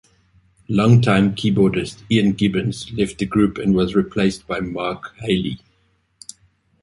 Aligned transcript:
Longtime 0.67 1.35
keyboardist 1.35 2.01
Ian 2.09 2.31
Gibbons 2.31 2.91
left 2.93 3.19
the 3.19 3.27
group 3.27 3.59
and 3.59 3.75
was 3.75 3.93
replaced 3.93 4.47
by 4.47 4.59
Mark 4.59 5.13
Haley. 5.19 5.59